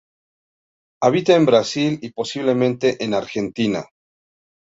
Habita 1.03 1.35
en 1.35 1.45
Brasil 1.45 1.99
y 2.01 2.09
posiblemente 2.09 3.03
en 3.03 3.13
Argentina. 3.13 3.85